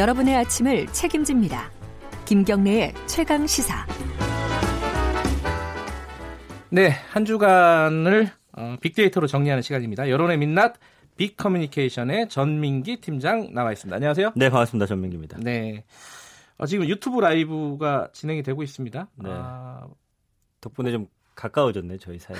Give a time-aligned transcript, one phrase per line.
[0.00, 1.70] 여러분의 아침을 책임집니다.
[2.24, 3.86] 김경래의 최강 시사.
[6.70, 10.08] 네, 한 주간을 어, 빅데이터로 정리하는 시간입니다.
[10.08, 10.76] 여론의 민낯
[11.18, 13.94] 빅 커뮤니케이션의 전민기 팀장 나와 있습니다.
[13.94, 14.32] 안녕하세요.
[14.36, 14.86] 네, 반갑습니다.
[14.86, 15.36] 전민기입니다.
[15.42, 15.84] 네.
[16.56, 19.06] 어, 지금 유튜브 라이브가 진행이 되고 있습니다.
[19.16, 19.30] 네.
[19.30, 19.86] 아,
[20.62, 22.38] 덕분에 좀 가까워졌네 저희 사이.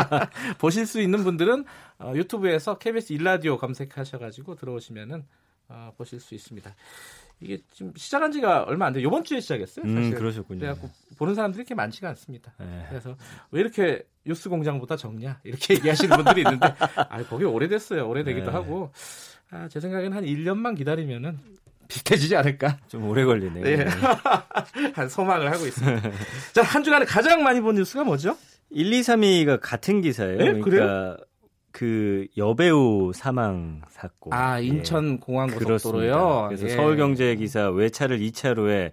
[0.58, 1.66] 보실 수 있는 분들은
[1.98, 5.26] 어, 유튜브에서 KBS 일라디오 검색하셔가지고 들어오시면은
[5.68, 6.74] 어, 보실 수 있습니다.
[7.40, 9.06] 이게 지금 시작한 지가 얼마 안 돼요.
[9.06, 9.84] 이번 주에 시작했어요.
[9.86, 10.14] 음, 사실.
[10.14, 10.60] 그러셨군요.
[10.60, 12.52] 그래갖고 보는 사람들이 이렇게 많지가 않습니다.
[12.60, 12.86] 네.
[12.88, 13.16] 그래서
[13.50, 18.08] 왜 이렇게 뉴스 공장보다 적냐 이렇게 얘기하시는 분들이 있는데 아 거기 오래됐어요.
[18.08, 18.52] 오래되기도 네.
[18.52, 18.92] 하고
[19.50, 21.38] 아, 제 생각에는 한 1년만 기다리면은
[21.88, 23.64] 비슷해지지 않을까 좀 오래 걸리네요.
[23.64, 23.84] 네.
[24.94, 26.10] 한 소망을 하고 있습니다.
[26.54, 28.36] 자 한 주간에 가장 많이 본 뉴스가 뭐죠?
[28.70, 30.38] 1, 2, 3위가 같은 기사예요.
[30.38, 30.60] 네?
[30.60, 31.24] 그러니까 그
[32.36, 34.32] 여배우 사망 사건.
[34.32, 34.66] 아 예.
[34.66, 35.72] 인천 공항 그렇습니다.
[35.74, 36.44] 고속도로요.
[36.48, 36.70] 그래서 예.
[36.70, 38.92] 서울경제 기사 외차를 2차로에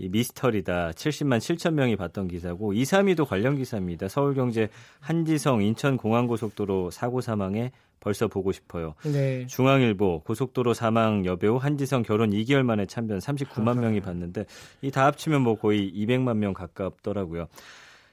[0.00, 4.06] 이 미스터리다 70만 7천 명이 봤던 기사고 2, 3위도 관련 기사입니다.
[4.08, 4.68] 서울경제
[5.00, 8.94] 한지성 인천 공항 고속도로 사고 사망에 벌써 보고 싶어요.
[9.02, 9.44] 네.
[9.48, 14.44] 중앙일보 고속도로 사망 여배우 한지성 결혼 2개월 만에 참변 39만 명이 봤는데
[14.82, 17.48] 이 다 합치면 뭐 거의 200만 명 가깝더라고요.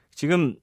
[0.10, 0.56] 지금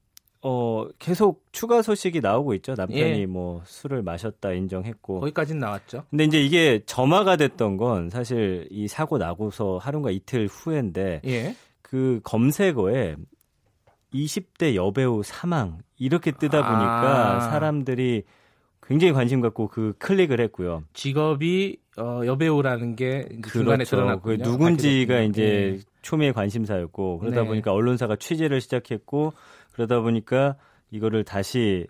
[0.44, 2.74] 어 계속 추가 소식이 나오고 있죠.
[2.76, 3.26] 남편이 예.
[3.26, 5.20] 뭐 술을 마셨다 인정했고.
[5.20, 6.04] 거기까지는 나왔죠.
[6.10, 11.54] 근데 이제 이게 점화가 됐던 건 사실 이 사고 나고서 하루가 이틀 후인데 예.
[11.80, 13.16] 그 검색어에
[14.12, 17.40] 20대 여배우 사망 이렇게 뜨다 보니까 아.
[17.40, 18.24] 사람들이
[18.82, 20.82] 굉장히 관심 갖고 그 클릭을 했고요.
[20.92, 23.96] 직업이 어, 여배우라는 게 중간에 그렇죠.
[23.96, 24.38] 드러났군요.
[24.38, 25.30] 그 누군지가 밝혀졌군요.
[25.30, 25.92] 이제 예.
[26.02, 27.46] 초미의 관심사였고 그러다 네.
[27.46, 29.32] 보니까 언론사가 취재를 시작했고
[29.72, 30.56] 그러다 보니까
[30.90, 31.86] 이거를 다시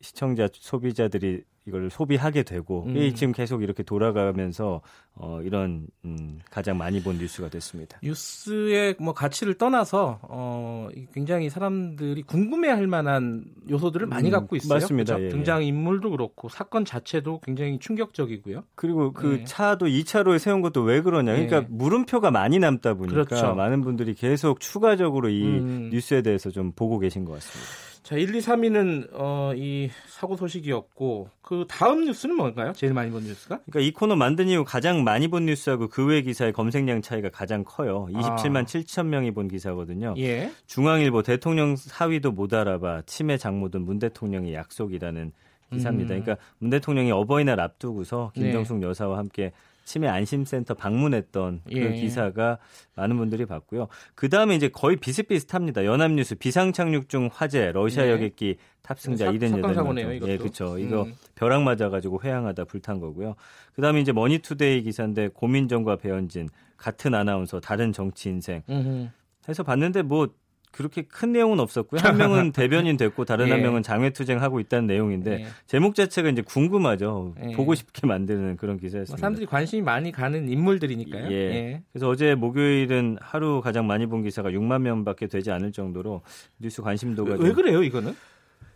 [0.00, 3.14] 시청자 소비자들이 이걸 소비하게 되고 음.
[3.14, 4.80] 지금 계속 이렇게 돌아가면서
[5.14, 7.98] 어 이런 음 가장 많이 본 뉴스가 됐습니다.
[8.02, 14.78] 뉴스의 뭐 가치를 떠나서 어이 굉장히 사람들이 궁금해할 만한 요소들을 많이 음, 갖고 있어요.
[14.78, 15.20] 맞습니다.
[15.20, 15.28] 예, 예.
[15.28, 18.64] 등장 인물도 그렇고 사건 자체도 굉장히 충격적이고요.
[18.74, 19.44] 그리고 그 네.
[19.44, 21.32] 차도 2차로에 세운 것도 왜 그러냐.
[21.32, 21.66] 그러니까 네.
[21.68, 23.54] 물음표가 많이 남다 보니까 그렇죠.
[23.54, 25.90] 많은 분들이 계속 추가적으로 이 음.
[25.92, 27.87] 뉴스에 대해서 좀 보고 계신 것 같습니다.
[28.02, 32.72] 자, 1, 2, 3위는 어, 이 사고 소식이었고 그 다음 뉴스는 뭔가요?
[32.72, 33.58] 제일 많이 본 뉴스가?
[33.70, 37.64] 그러니까 이 코너 만든 이후 가장 많이 본 뉴스하고 그 외 기사의 검색량 차이가 가장
[37.64, 38.08] 커요.
[38.12, 38.64] 27만 아.
[38.64, 40.14] 7천 명이 본 기사거든요.
[40.16, 40.50] 예.
[40.66, 45.32] 중앙일보 대통령 사위도 못 알아봐 치매 장모든 문 대통령의 약속이라는
[45.70, 46.14] 기사입니다.
[46.14, 46.22] 음.
[46.22, 48.44] 그러니까 문 대통령이 어버이날 앞두고서 네.
[48.44, 49.52] 김정숙 여사와 함께
[49.88, 51.92] 치매 안심센터 방문했던 그 예.
[51.94, 52.58] 기사가
[52.94, 53.88] 많은 분들이 봤고요.
[54.14, 55.86] 그 다음에 이제 거의 비슷비슷합니다.
[55.86, 58.10] 연합뉴스 비상착륙 중 화재 러시아 네.
[58.10, 59.50] 여객기 탑승자 사- 78명.
[59.62, 60.30] 사건 사고네요, 이것도.
[60.30, 60.78] 예, 그렇죠.
[60.78, 61.14] 이거 음.
[61.36, 63.34] 벼락 맞아가지고 회항하다 불탄 거고요.
[63.72, 69.08] 그 다음에 이제 머니투데이 기사인데 고민정과 배현진 같은 아나운서 다른 정치 인생 음흠.
[69.48, 70.28] 해서 봤는데 뭐
[70.72, 72.00] 그렇게 큰 내용은 없었고요.
[72.02, 73.62] 한 명은 대변인 됐고 다른 한 예.
[73.62, 75.46] 명은 장외투쟁하고 있다는 내용인데 예.
[75.66, 77.34] 제목 자체가 이제 궁금하죠.
[77.44, 77.52] 예.
[77.52, 79.18] 보고 싶게 만드는 그런 뭐 기사였습니다.
[79.20, 81.30] 사람들이 관심이 많이 가는 인물들이니까요.
[81.30, 81.34] 예.
[81.34, 81.82] 예.
[81.92, 86.22] 그래서 어제 목요일은 하루 가장 많이 본 기사가 6만 명밖에 되지 않을 정도로
[86.58, 88.14] 뉴스 관심도가 왜, 좀- 왜 그래요, 이거는?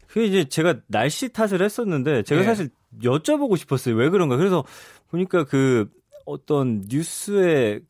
[0.09, 2.45] 그게 이제 제가 날씨 탓을 했었는데 제가 예.
[2.45, 2.69] 사실
[3.03, 3.95] 여쭤보고 싶었어요.
[3.97, 4.37] 왜 그런가?
[4.37, 4.65] 그래서
[5.11, 5.89] 보니까 그
[6.27, 7.81] 어떤 뉴스의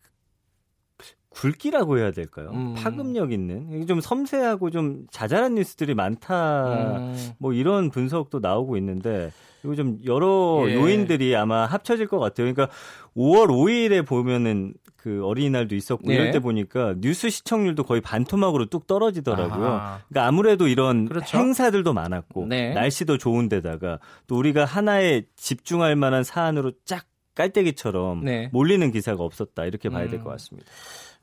[1.34, 2.50] 굵기라고 해야 될까요?
[2.53, 2.75] 음.
[2.75, 6.98] 파급력 있는 이게 좀 섬세하고 좀 자잘한 뉴스들이 많다.
[6.98, 7.31] 음.
[7.38, 9.32] 뭐 이런 분석도 나오고 있는데
[9.65, 10.75] 이거 좀 여러 예.
[10.75, 12.53] 요인들이 아마 합쳐질 것 같아요.
[12.53, 12.69] 그러니까
[13.16, 16.15] 5월 5일에 보면은 그 어린이날도 있었고 네.
[16.15, 19.66] 이럴 때 보니까 뉴스 시청률도 거의 반토막으로 뚝 떨어지더라고요.
[19.66, 20.00] 아하.
[20.09, 21.38] 그러니까 아무래도 이런 그렇죠.
[21.38, 22.72] 행사들도 많았고 네.
[22.72, 23.98] 날씨도 좋은데다가
[24.28, 27.04] 또 우리가 하나에 집중할 만한 사안으로 쫙
[27.34, 28.48] 깔때기처럼 네.
[28.53, 30.25] 몰리는 기사가 없었다 이렇게 봐야 될 음.
[30.25, 30.70] 것 같습니다.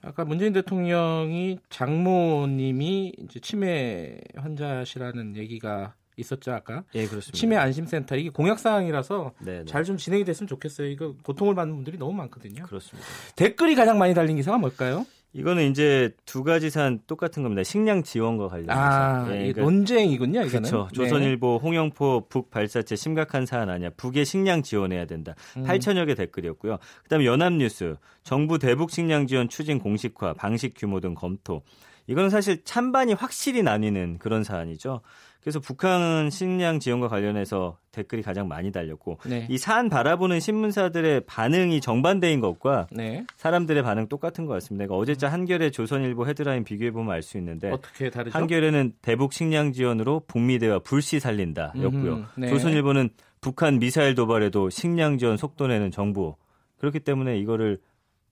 [0.02, 7.38] 아까 문재인 대통령이 장모님이 이제 치매 환자시라는 얘기가 있었죠 아까 예, 그렇습니다.
[7.38, 9.66] 치매 안심센터 이게 공약 사항이라서 네, 네.
[9.66, 10.88] 잘좀 진행이 됐으면 좋겠어요.
[10.88, 12.63] 이거 고통을 받는 분들이 너무 많거든요.
[12.63, 13.07] 그렇습니다.
[13.36, 15.06] 댓글이 가장 많이 달린 기사가 뭘까요?
[15.34, 17.64] 이거는 이제 두 가지 사안 똑같은 겁니다.
[17.64, 18.80] 식량 지원과 관련해서.
[18.80, 20.42] 아, 예, 이게 그러니까 논쟁이군요.
[20.42, 20.70] 이거는.
[20.70, 20.88] 그렇죠.
[20.92, 20.96] 네.
[20.96, 23.92] 조선일보 홍영포 북 발사체 심각한 사안 아니야.
[23.96, 25.36] 북에 식량 지원해야 된다.
[25.58, 25.64] 음.
[25.66, 26.78] 8천여 개 댓글이었고요.
[27.04, 31.62] 그다음에 연합뉴스 정부 대북 식량 지원 추진 공식화, 방식 규모 등 검토.
[32.08, 35.02] 이거는 사실 찬반이 확실히 나뉘는 그런 사안이죠.
[35.41, 39.47] 그래서 북한 식량 지원과 관련해서 댓글이 가장 많이 달렸고 네.
[39.50, 43.25] 이 사안 바라보는 신문사들의 반응이 정반대인 것과 네.
[43.38, 44.86] 사람들의 반응 똑같은 것 같습니다.
[44.86, 48.38] 그러니까 어제자 한겨레 조선일보 헤드라인 비교해 보면 알 수 있는데 어떻게 다르죠?
[48.38, 52.13] 한겨레는 대북 식량 지원으로 북미대와 불씨 살린다였고요.
[52.13, 52.50] 음흠, 네.
[52.50, 53.09] 조선일보는
[53.42, 56.35] 북한 미사일 도발에도 식량 지원 속도 내는 정부.
[56.77, 57.80] 그렇기 때문에 이거를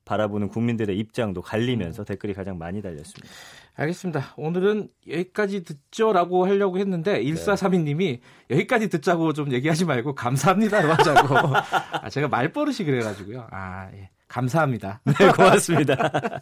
[0.08, 3.28] 바라보는 국민들의 입장도 갈리면서 댓글이 가장 많이 달렸습니다.
[3.76, 4.34] 알겠습니다.
[4.38, 11.36] 오늘은 여기까지 듣죠라고 하려고 했는데 1432님이 여기까지 듣자고 좀 얘기하지 말고 감사합니다로 하자고.
[12.02, 13.48] 아, 제가 말버릇이 그래가지고요.
[13.52, 14.10] 아 예.
[14.28, 15.00] 감사합니다.
[15.06, 15.96] 네, 고맙습니다.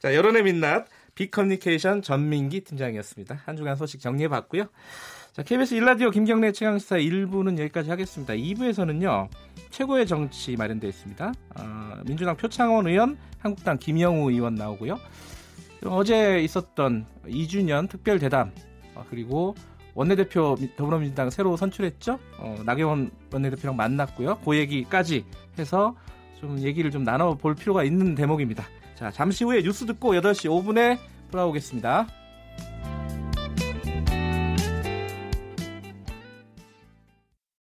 [0.00, 3.42] 자, 여론의 민낯 빅커뮤니케이션 전민기 팀장이었습니다.
[3.44, 4.64] 한 주간 소식 정리해봤고요.
[5.32, 8.34] 자, KBS 일라디오 김경래 최강시사 1부는 여기까지 하겠습니다.
[8.34, 9.28] 2부에서는요,
[9.70, 11.32] 최고의 정치 마련되어 있습니다.
[11.56, 14.98] 어, 민주당 표창원 의원, 한국당 김영우 의원 나오고요.
[15.86, 18.52] 어제 있었던 2주년 특별 대담,
[18.94, 19.54] 어, 그리고
[19.94, 22.18] 원내대표 더불어민주당 새로 선출했죠?
[22.38, 24.38] 어, 나경원 원내대표랑 만났고요.
[24.44, 25.24] 그 얘기까지
[25.58, 25.94] 해서
[26.42, 28.64] 좀 얘기를 좀 나눠볼 필요가 있는 대목입니다.
[28.96, 30.98] 자, 잠시 후에 뉴스 듣고 8시 5분에
[31.30, 32.08] 돌아오겠습니다.